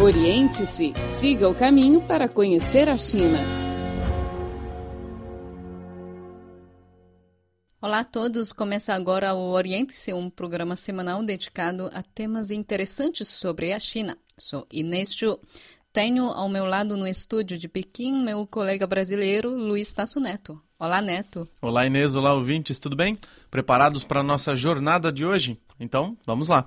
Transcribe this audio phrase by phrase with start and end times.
[0.00, 3.38] Oriente-se, siga o caminho para conhecer a China.
[7.78, 13.74] Olá a todos, começa agora o Oriente-se, um programa semanal dedicado a temas interessantes sobre
[13.74, 14.16] a China.
[14.38, 15.38] Sou Inês Chu.
[15.92, 20.58] Tenho ao meu lado no estúdio de Pequim meu colega brasileiro Luiz Tasso Neto.
[20.80, 21.44] Olá, Neto.
[21.60, 22.16] Olá, Inês.
[22.16, 22.80] Olá, ouvintes.
[22.80, 23.18] Tudo bem?
[23.50, 25.60] Preparados para a nossa jornada de hoje?
[25.78, 26.66] Então, vamos lá.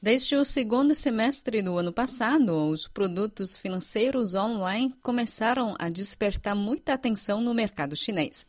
[0.00, 6.94] Desde o segundo semestre do ano passado, os produtos financeiros online começaram a despertar muita
[6.94, 8.46] atenção no mercado chinês.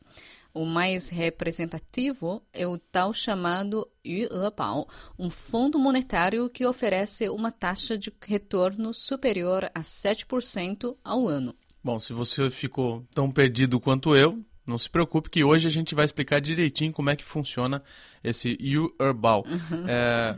[0.54, 7.98] O mais representativo é o tal chamado Yuebao, um fundo monetário que oferece uma taxa
[7.98, 11.56] de retorno superior a 7% ao ano.
[11.84, 15.96] Bom, se você ficou tão perdido quanto eu, não se preocupe que hoje a gente
[15.96, 17.82] vai explicar direitinho como é que funciona
[18.24, 19.44] esse Yuebao.
[19.48, 19.86] Uhum.
[19.88, 20.38] É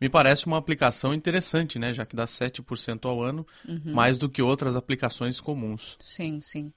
[0.00, 1.94] me parece uma aplicação interessante, né?
[1.94, 3.94] Já que dá 7% ao ano, uhum.
[3.94, 5.96] mais do que outras aplicações comuns.
[6.00, 6.72] Sim, sim.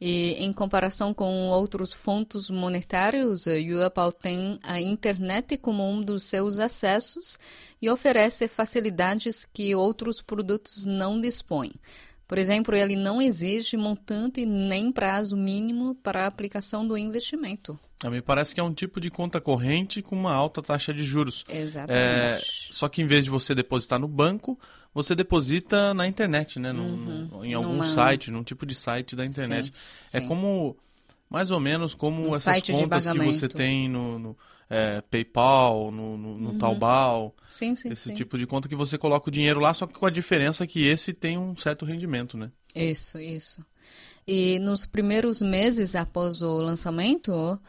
[0.00, 6.24] E em comparação com outros fundos monetários, a Yuapal tem a internet como um dos
[6.24, 7.38] seus acessos
[7.80, 11.72] e oferece facilidades que outros produtos não dispõem.
[12.26, 17.78] Por exemplo, ele não exige montante nem prazo mínimo para a aplicação do investimento.
[18.10, 21.44] Me parece que é um tipo de conta corrente com uma alta taxa de juros.
[21.48, 21.98] Exatamente.
[21.98, 24.58] É, só que em vez de você depositar no banco,
[24.92, 26.72] você deposita na internet, né?
[26.72, 27.28] Uhum.
[27.30, 27.84] No, em algum Numa...
[27.84, 29.72] site, num tipo de site da internet.
[30.02, 30.28] Sim, é sim.
[30.28, 30.76] como,
[31.28, 34.36] mais ou menos como um essas contas que você tem no, no
[34.68, 36.58] é, PayPal, no, no, no uhum.
[36.58, 37.34] Taobao.
[37.48, 38.14] Sim, sim, esse sim.
[38.14, 40.86] tipo de conta que você coloca o dinheiro lá, só que com a diferença que
[40.86, 42.50] esse tem um certo rendimento, né?
[42.74, 43.64] Isso, isso.
[44.26, 47.60] E nos primeiros meses após o lançamento,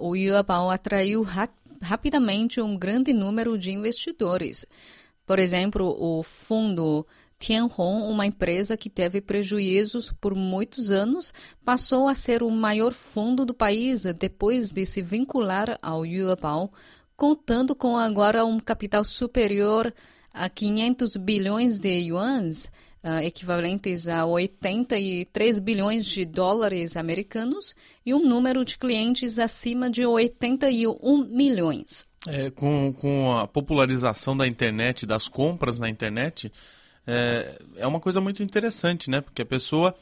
[0.00, 1.48] o Yuabao atraiu ra
[1.80, 4.64] rapidamente um grande número de investidores.
[5.26, 7.06] Por exemplo, o fundo
[7.38, 13.44] Tianhong, uma empresa que teve prejuízos por muitos anos, passou a ser o maior fundo
[13.44, 16.72] do país depois de se vincular ao Yuabao,
[17.14, 19.92] contando com agora um capital superior
[20.32, 22.70] a 500 bilhões de yuans,
[23.06, 27.74] uh, equivalentes a 83 bilhões de dólares americanos,
[28.04, 32.06] e um número de clientes acima de 81 milhões.
[32.26, 36.52] É, com, com a popularização da internet, das compras na internet,
[37.06, 39.20] é, é uma coisa muito interessante, né?
[39.20, 39.94] Porque a pessoa,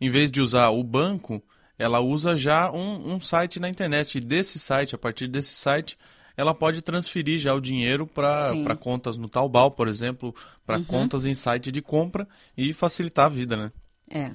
[0.00, 1.42] em vez de usar o banco,
[1.76, 4.18] ela usa já um, um site na internet.
[4.18, 5.98] E desse site, a partir desse site,
[6.36, 10.34] ela pode transferir já o dinheiro para contas no Taobao, por exemplo,
[10.66, 10.84] para uhum.
[10.84, 12.26] contas em site de compra
[12.56, 13.72] e facilitar a vida, né?
[14.10, 14.32] É.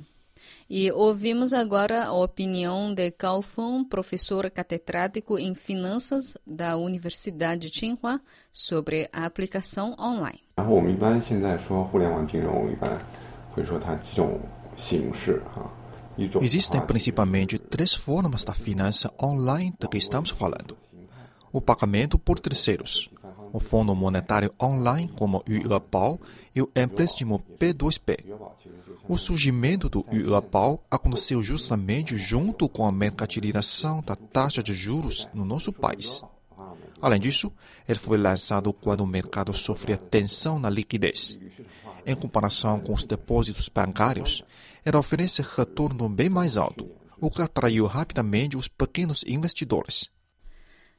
[0.69, 7.71] E ouvimos agora a opinião de Cao Feng, professor catedrático em finanças da Universidade de
[7.71, 8.19] Tsinghua,
[8.51, 10.41] sobre a aplicação online.
[16.41, 20.75] Existem principalmente três formas da finança online de que estamos falando
[21.51, 23.09] o pagamento por terceiros,
[23.53, 26.19] o Fundo Monetário Online como o Yuepao
[26.55, 28.17] e o empréstimo P2P.
[29.07, 35.45] O surgimento do Yuepao aconteceu justamente junto com a mercantilização da taxa de juros no
[35.45, 36.21] nosso país.
[37.01, 37.51] Além disso,
[37.87, 41.39] ele foi lançado quando o mercado sofria tensão na liquidez.
[42.05, 44.43] Em comparação com os depósitos bancários,
[44.85, 50.09] ele oferece retorno bem mais alto, o que atraiu rapidamente os pequenos investidores.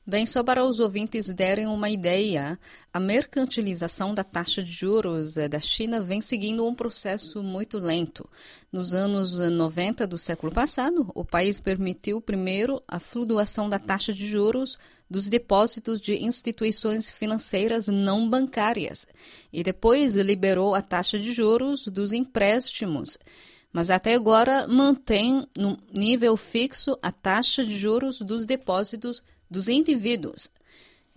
[0.08, 2.58] Bem, só para os ouvintes derem uma ideia,
[2.90, 8.26] a mercantilização da taxa de juros eh, da China vem seguindo um processo muito lento.
[8.72, 14.26] Nos anos 90 do século passado, o país permitiu primeiro a flutuação da taxa de
[14.26, 14.78] juros
[15.10, 19.06] dos depósitos de instituições financeiras não bancárias
[19.52, 23.18] e depois liberou a taxa de juros dos empréstimos
[23.70, 30.50] mas até agora mantém no nível fixo a taxa de juros dos depósitos dos indivíduos.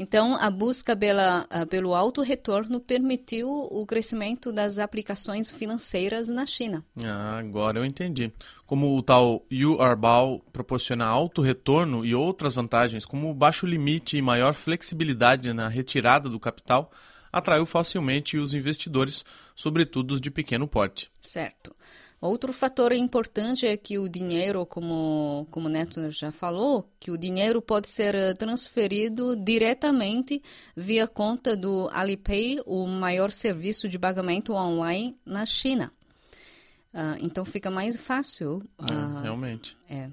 [0.01, 6.83] Então, a busca pela, pelo alto retorno permitiu o crescimento das aplicações financeiras na China.
[7.03, 8.33] Ah, agora eu entendi.
[8.65, 14.55] Como o tal URBAO proporciona alto retorno e outras vantagens, como baixo limite e maior
[14.55, 16.91] flexibilidade na retirada do capital,
[17.31, 19.23] atraiu facilmente os investidores,
[19.55, 21.09] sobretudo os de pequeno porte.
[21.21, 21.73] Certo.
[22.21, 27.17] Outro fator importante é que o dinheiro, como, como o Neto já falou, que o
[27.17, 30.39] dinheiro pode ser eh, transferido diretamente
[30.77, 35.91] via conta do Alipay, o maior serviço de pagamento online na China.
[36.93, 38.61] Uh, então fica mais fácil.
[38.77, 39.75] Uh, realmente.
[39.89, 40.09] É.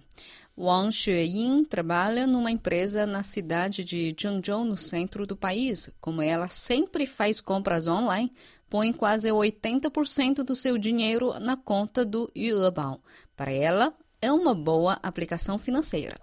[0.61, 5.89] Wang Xueyin trabalha numa empresa na cidade de Zhengzhou, no centro do país.
[6.01, 8.33] Como ela sempre faz compras online,
[8.69, 12.99] põe quase 80% do seu dinheiro na conta do Yuebao.
[13.37, 16.17] Para ela, é uma boa aplicação financeira.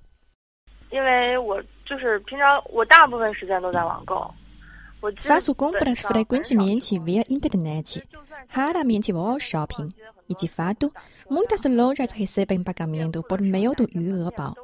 [5.21, 8.03] Faço compras frequentemente via internet.
[8.47, 9.89] Raramente vou ao shopping.
[10.29, 10.91] E, de fato,
[11.29, 14.55] muitas lojas recebem pagamento por meio do Yuebao.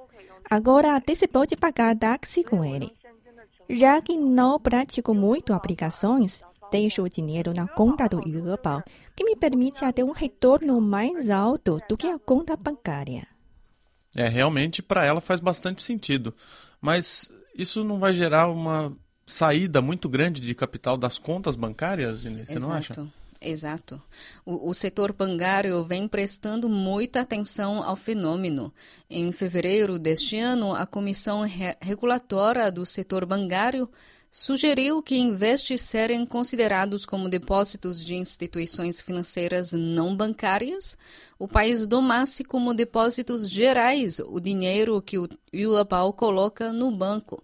[0.49, 2.91] Agora até se pode pagar táxi com ele.
[3.69, 6.41] Já que não pratico muito aplicações,
[6.71, 8.83] deixo o dinheiro na conta do Yuebao,
[9.15, 13.27] que me permite até um retorno mais alto do que a conta bancária.
[14.15, 16.33] É, realmente para ela faz bastante sentido.
[16.81, 18.95] Mas isso não vai gerar uma
[19.31, 22.71] saída muito grande de capital das contas bancárias, Inês, você Exato.
[22.71, 23.07] não acha?
[23.41, 24.01] Exato.
[24.45, 28.71] O, o, setor bancário vem prestando muita atenção ao fenômeno.
[29.09, 33.89] Em fevereiro deste ano, a Comissão Re Regulatória do Setor Bancário
[34.29, 40.95] sugeriu que, de serem considerados como depósitos de instituições financeiras não bancárias,
[41.39, 47.43] o país domasse como depósitos gerais o dinheiro que o Yuabao coloca no banco.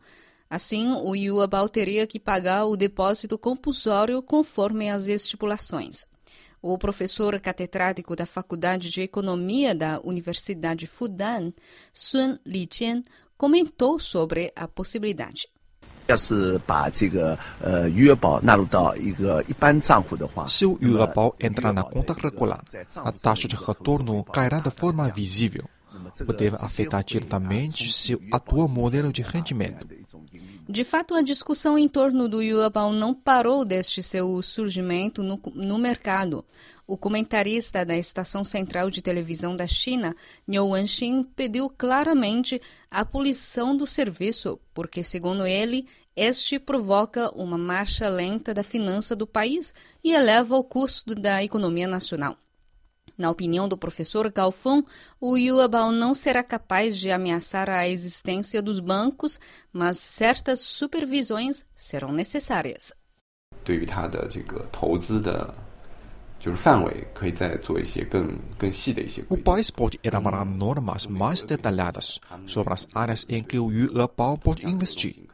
[0.49, 6.05] Assim, o Yuabao teria que pagar o depósito compulsório conforme as estipulações.
[6.61, 11.51] O professor catedrático da Faculdade de Economia da Universidade Fudan,
[11.93, 13.03] Sun Lijian,
[13.37, 15.47] comentou sobre a possibilidade.
[20.47, 22.63] Se o Yuebao entrar na conta regular,
[22.95, 25.65] a taxa de retorno cairá de forma visível,
[26.21, 29.85] o que deve afetar diretamente seu atual modelo de rendimento.
[30.69, 35.77] De fato, a discussão em torno do Yuebao não parou desde seu surgimento no, no
[35.77, 36.43] mercado.
[36.85, 40.13] O comentarista da Estação Central de Televisão da China,
[40.45, 42.61] Niu Wenxin, pediu claramente
[42.91, 49.25] a abolição do serviço, porque, segundo ele, este provoca uma marcha lenta da finança do
[49.25, 49.73] país
[50.03, 52.37] e eleva o custo da economia nacional.
[53.17, 54.85] Na opinião do professor Galfão,
[55.19, 59.39] o Yuebao não será capaz de ameaçar a existência dos bancos,
[59.73, 62.93] mas certas supervisões serão necessárias.
[69.29, 74.65] O país pode elaborar normas mais detalhadas sobre as áreas em que o Yuebao pode
[74.65, 75.27] investir.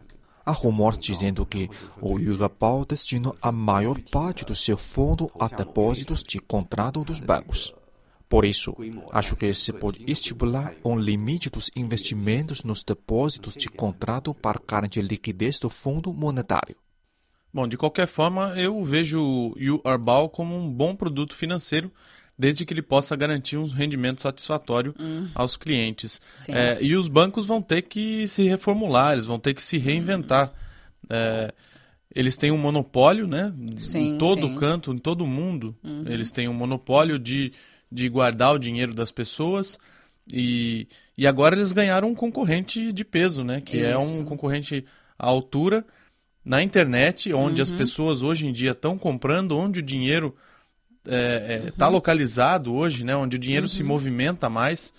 [0.45, 1.69] Há rumores dizendo que
[2.01, 7.74] o Yuebao destinou a maior parte do seu fundo a depósitos de contrato dos bancos.
[8.28, 8.75] Por isso,
[9.12, 15.01] acho que se pode estipular um limite dos investimentos nos depósitos de contrato para garantir
[15.04, 16.75] liquidez do fundo monetário.
[17.54, 21.92] Bom, de qualquer forma, eu vejo o Yuebao como um bom produto financeiro,
[22.38, 25.27] desde que ele possa garantir um rendimento satisfatório hum.
[25.35, 26.19] aos clientes.
[26.47, 30.51] É, e os bancos vão ter que se reformular, eles vão ter que se reinventar.
[31.09, 31.53] É,
[32.13, 33.53] eles têm um monopólio, né?
[33.77, 34.56] Sim, em todo sim.
[34.56, 36.06] canto, em todo mundo, uhum.
[36.07, 37.51] eles têm um monopólio de,
[37.91, 39.77] de guardar o dinheiro das pessoas.
[40.31, 40.88] E,
[41.18, 43.62] e agora eles ganharam um concorrente de peso, né?
[43.62, 43.86] Que Isso.
[43.86, 44.86] é um concorrente
[45.18, 45.86] à altura
[46.45, 47.63] na internet, onde Uhum.
[47.63, 50.36] as pessoas hoje em dia estão comprando, onde o dinheiro
[51.05, 51.94] está é, é, tá Uhum.
[51.94, 53.15] localizado hoje, né?
[53.15, 54.94] Onde o dinheiro se movimenta mais.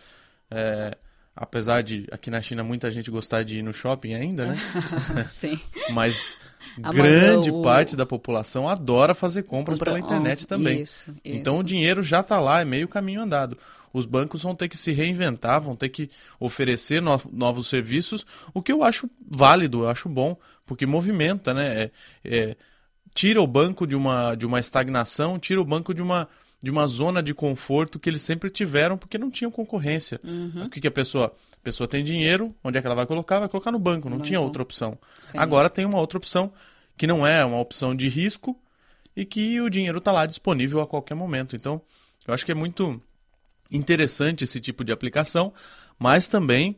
[0.51, 0.97] É,
[1.35, 4.57] apesar de aqui na China muita gente gostar de ir no shopping ainda, né?
[5.31, 5.59] Sim.
[5.91, 6.39] Mas
[6.79, 10.81] mas grande o- parte da população adora fazer compras Compra- pela internet oh, também.
[10.83, 11.61] isso, Então isso.
[11.61, 13.57] o dinheiro já está lá, é meio caminho andado.
[13.93, 18.61] Os bancos vão ter que se reinventar, vão ter que oferecer no- novos serviços, o
[18.61, 21.83] que eu acho válido, eu acho bom, porque movimenta, né?
[21.85, 21.91] É-
[22.25, 22.57] é,
[23.15, 26.29] tira o banco de uma, de uma estagnação, tira o banco de uma,
[26.63, 30.21] de uma zona de conforto que eles sempre tiveram, porque não tinham concorrência.
[30.25, 30.65] Uhum.
[30.67, 31.33] O que, que a pessoa.
[31.57, 33.39] A pessoa tem dinheiro, onde é que ela vai colocar?
[33.39, 34.99] Vai colocar no banco, não tinha outra opção.
[35.19, 35.39] Sim.
[35.39, 36.53] Agora tem uma outra opção
[36.97, 38.55] que não é uma opção de risco
[39.17, 41.57] e que o dinheiro está lá disponível a qualquer momento.
[41.57, 41.81] Então,
[42.29, 43.01] eu acho que é muito
[43.71, 45.53] interessante esse tipo de aplicação,
[45.99, 46.77] mas também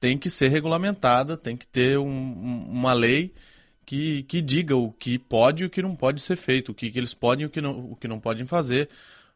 [0.00, 3.32] tem que ser regulamentada, tem que ter um- um- uma lei
[3.84, 6.90] que, que diga o que pode e o que não pode ser feito, o que,
[6.90, 8.88] que eles podem e o que, não, o que não podem fazer,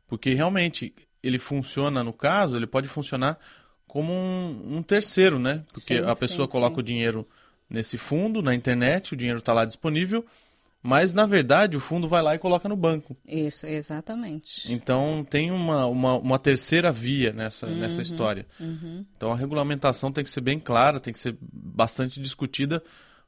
[0.06, 3.38] porque realmente ele funciona, no caso, ele pode funcionar
[3.86, 5.64] como um, um terceiro, né?
[5.72, 6.80] Porque Sim, a pessoa sim, coloca sim.
[6.80, 7.28] o dinheiro
[7.68, 10.24] nesse fundo, na internet, o dinheiro está lá disponível,
[10.82, 13.16] mas na verdade o fundo vai lá e coloca no banco.
[13.26, 14.72] Isso, exatamente.
[14.72, 18.46] Então tem uma, uma, uma terceira via nessa, nessa história.
[18.60, 19.04] Uhum.
[19.16, 22.82] Então a regulamentação tem que ser bem clara, tem que ser bastante discutida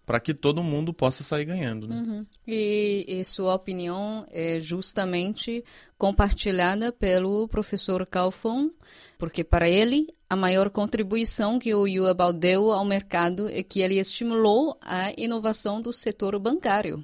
[0.06, 1.88] para que todo mundo possa sair ganhando.
[1.88, 1.96] Né?
[1.96, 2.25] Uhum.
[2.48, 5.63] E, e sua opinião é justamente
[5.98, 8.70] compartilhada pelo professor Calfon,
[9.18, 14.00] porque para ele a maior contribuição que o Yuebao deu ao mercado é que ele
[14.00, 17.04] estimulou a inovação do setor bancário.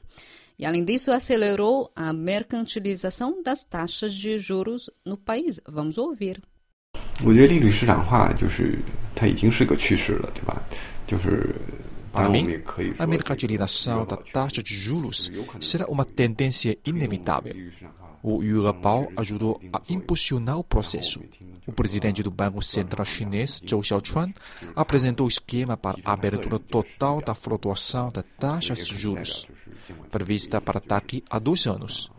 [0.60, 5.60] E, além disso, acelerou a mercantilização das taxas de juros no país.
[5.68, 6.40] Vamos ouvir.
[7.26, 8.78] 我觉得利率市场化就是
[9.16, 10.62] 它已经是个趋势了，对吧？
[11.08, 11.56] 就是
[12.17, 12.63] para mim,
[12.99, 15.31] a mercantilização da taxa de juros
[15.61, 17.55] será uma tendência inevitável.
[18.23, 21.21] O Yuepao ajudou a impulsionar o processo.
[21.67, 24.33] O presidente do Banco Central Chinês, Zhou Xiaochuan,
[24.75, 29.47] apresentou o esquema para a abertura total da flutuação da taxa de juros,
[30.11, 32.11] prevista para daqui a dois anos.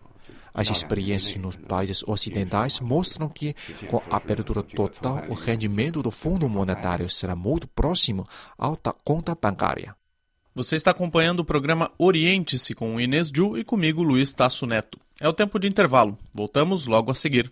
[0.58, 3.54] As experiências nos países ocidentais mostram que,
[3.88, 8.28] com a abertura total, o rendimento do Fundo Monetário será muito próximo
[8.84, 9.96] da conta bancária.
[10.56, 15.00] Você está acompanhando o programa Oriente-se com o Inês Ju e comigo, Luiz Tasso Neto.
[15.22, 16.18] É o tempo de intervalo.
[16.34, 17.52] Voltamos logo a seguir.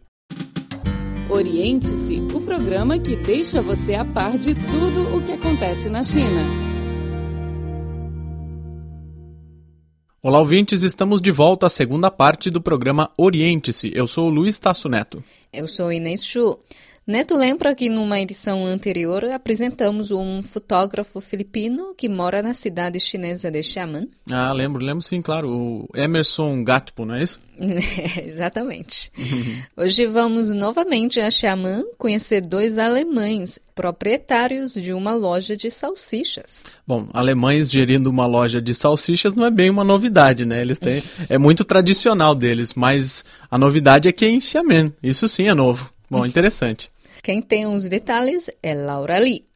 [1.30, 6.75] Oriente-se, o programa que deixa você a par de tudo o que acontece na China.
[10.28, 13.92] Olá, ouvintes, estamos de volta à segunda parte do programa Oriente-se.
[13.94, 15.24] Eu sou o Luiz Tasso Neto.
[15.54, 16.58] Eu sou Inês Chu.
[17.08, 23.52] Neto lembra que numa edição anterior apresentamos um fotógrafo filipino que mora na cidade chinesa
[23.52, 24.10] de Xiamen.
[24.32, 25.48] Ah, lembro, lembro sim, claro.
[25.48, 27.40] O Emerson Gatpo, não é isso?
[28.26, 29.12] exatamente.
[29.78, 36.64] Hoje vamos novamente a Xiamen conhecer dois alemães, proprietários de uma loja de salsichas.
[36.88, 40.60] Bom, alemães gerindo uma loja de salsichas não é bem uma novidade, né?
[40.60, 44.92] Eles têm, é muito tradicional deles, mas a novidade é que é em Xiamen.
[45.04, 45.94] Isso sim é novo.
[46.10, 46.90] Bom, interessante.
[47.26, 49.48] Quem tem os detalhes é Laura Lee.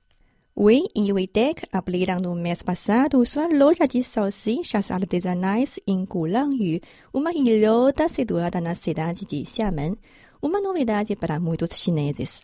[0.58, 6.82] Wei e Weidec abriram no mês passado sua loja de salsichas artesanais em Gulangyu,
[7.14, 9.96] uma ilhota situada na cidade de Xiamen.
[10.42, 12.42] Uma novidade para muitos chineses.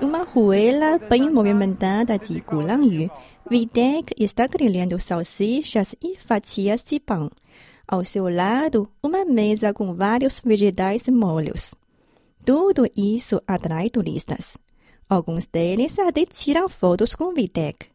[0.00, 3.10] Uma ruela bem movimentada de Gulangyu,
[3.50, 7.30] Weidec está grelhando salsichas e fatias de pão.
[7.92, 11.74] Ao seu lado, uma mesa com vários vegetais e molhos.
[12.42, 14.56] Tudo isso atrai turistas.
[15.06, 17.86] Alguns deles até tiram fotos com Vitec.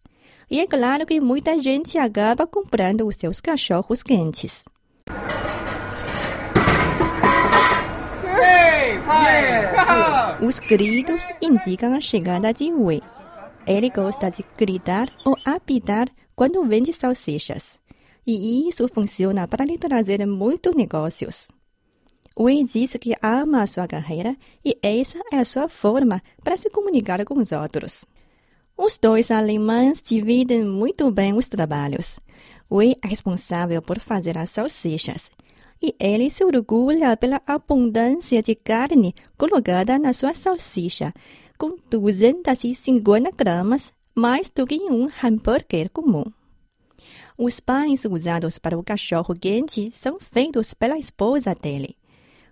[0.51, 4.63] E é claro que muita gente acaba comprando os seus cachorros quentes.
[10.47, 13.01] Os gritos indicam a chegada de Wei.
[13.65, 17.79] Ele gosta de gritar ou apitar quando vende salsichas.
[18.27, 21.47] E isso funciona para lhe trazer muitos negócios.
[22.37, 26.69] Wei disse que ama a sua carreira e essa é a sua forma para se
[26.69, 28.05] comunicar com os outros.
[28.77, 32.19] Os dois alemães dividem muito bem os trabalhos.
[32.69, 35.31] Wei é responsável por fazer as salsichas
[35.81, 41.13] e ele se orgulha pela abundância de carne colocada na sua salsicha,
[41.57, 46.25] com 250 gramas, mais do que um hambúrguer comum.
[47.37, 51.95] Os pães usados para o cachorro quente são feitos pela esposa dele.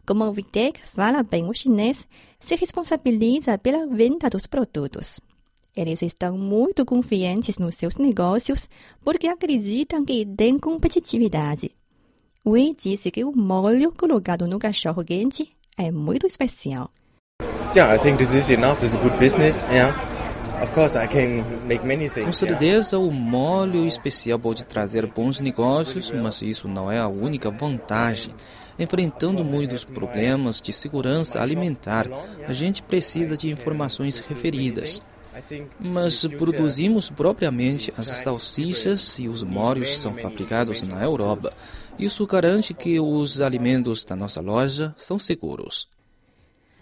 [0.05, 2.05] Como Vitek fala bem o chinês,
[2.39, 5.19] se responsabiliza pela venda dos produtos.
[5.75, 8.69] Eles estão muito confiantes nos seus negócios
[9.03, 11.71] porque acreditam que têm competitividade.
[12.45, 16.91] Wei disse que o molho colocado no cachorro quente é muito especial.
[17.75, 18.79] Yeah, I think this is enough.
[18.79, 19.63] This is good business.
[19.71, 20.14] Yeah.
[22.24, 27.50] Com certeza, o molho especial pode trazer bons negócios, mas isso não é a única
[27.50, 28.33] vantagem.
[28.77, 32.07] Enfrentando muitos problemas de segurança alimentar,
[32.47, 35.01] a gente precisa de informações referidas.
[35.79, 41.53] Mas produzimos propriamente as salsichas e os molhos são fabricados na Europa.
[41.97, 45.88] Isso garante que os alimentos da nossa loja são seguros.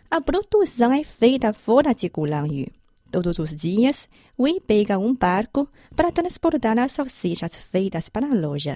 [0.09, 2.67] A produção é feita fora de Gulangyu.
[3.13, 8.75] Todos os dias, Wei pega um barco para transportar as salsichas feitas para a loja.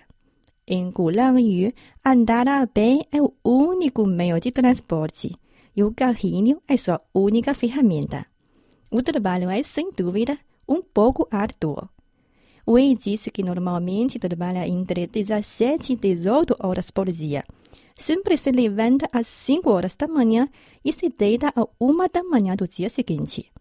[0.67, 1.73] Em Gulangyu,
[2.05, 5.35] andar a pé é o único meio de transporte
[5.75, 8.27] e o carrinho é sua única ferramenta.
[8.91, 10.37] O trabalho é, sem dúvida,
[10.69, 11.89] um pouco árduo.
[12.67, 17.43] Wei disse que normalmente trabalha entre 17 e 18 horas por dia.
[17.95, 20.47] Sempre se levanta às 5 horas da manhã
[20.85, 23.51] e se deita a 1 da manhã do dia seguinte.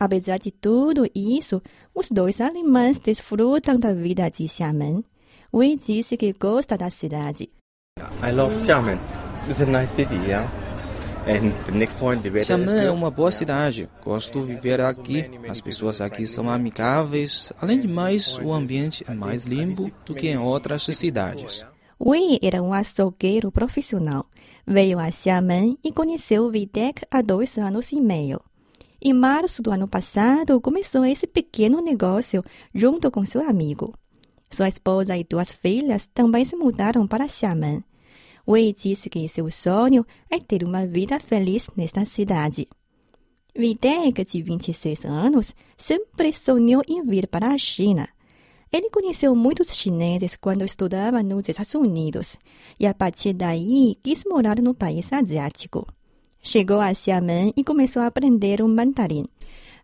[0.00, 1.60] Apesar de tudo isso,
[1.92, 5.04] os dois alemães desfrutam da vida de Xiamen.
[5.52, 7.50] Wei disse que gosta da cidade.
[8.22, 8.98] I love Xiamen.
[9.48, 10.48] It's a nice city, yeah.
[12.44, 13.90] Xiamen é uma boa cidade.
[14.04, 15.28] Gosto de viver aqui.
[15.48, 17.52] As pessoas aqui são amigáveis.
[17.60, 21.66] Além de mais, o ambiente é mais limpo do que em outras cidades.
[22.00, 24.26] Wei era um açougueiro profissional.
[24.64, 28.40] Veio a Xiamen e conheceu Videk há dois anos e meio.
[29.00, 33.94] Em março do ano passado, começou esse pequeno negócio junto com seu amigo.
[34.50, 37.84] Sua esposa e duas filhas também se mudaram para Xiamen.
[38.46, 42.66] Wei disse que seu sonho é ter uma vida feliz nesta cidade.
[43.54, 48.08] Videg, de 26 anos, sempre sonhou em vir para a China.
[48.72, 52.36] Ele conheceu muitos chineses quando estudava nos Estados Unidos
[52.80, 55.86] e, a partir daí, quis morar no país asiático.
[56.48, 59.26] Chegou a Xiamen e começou a aprender o mandarim.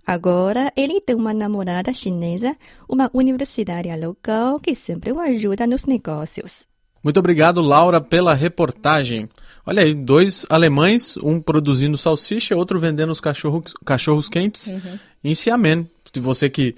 [0.07, 2.57] Agora, ele tem uma namorada chinesa,
[2.89, 6.65] uma universitária local que sempre o ajuda nos negócios.
[7.03, 9.29] Muito obrigado, Laura, pela reportagem.
[9.67, 14.99] Olha aí, dois alemães, um produzindo salsicha, outro vendendo os cachorros, cachorros quentes uhum.
[15.23, 15.87] em Xiamen.
[16.17, 16.75] Você que,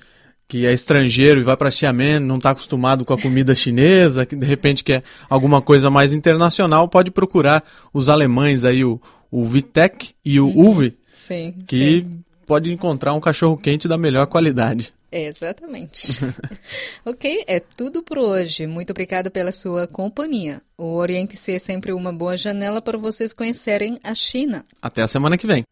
[0.49, 4.35] que é estrangeiro e vai para Xiamen, não está acostumado com a comida chinesa, que
[4.35, 7.63] de repente quer alguma coisa mais internacional, pode procurar
[7.95, 9.01] os alemães aí, o,
[9.39, 10.71] o Vitek e o uhum.
[10.71, 12.25] Uwe, sim, que sim.
[12.47, 14.95] pode encontrar um cachorro quente da melhor qualidade.
[15.13, 16.21] Exatamente.
[17.05, 18.67] ok, é tudo por hoje.
[18.67, 20.61] Muito obrigada pela sua companhia.
[20.77, 24.65] O Oriente C é sempre uma boa janela para vocês conhecerem a China.
[24.83, 25.65] Até a semana que vem.